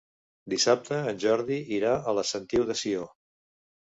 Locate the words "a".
2.11-2.15